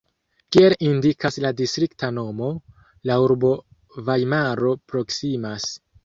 [0.55, 2.47] Kiel indikas la distrikta nomo,
[3.09, 3.51] la urbo
[4.09, 5.69] Vajmaro proksimas.